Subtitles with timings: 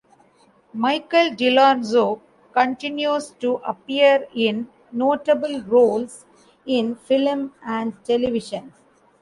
[0.73, 2.21] Michael DeLorenzo
[2.53, 6.25] continues to appear in notable roles
[6.65, 8.73] in film and television.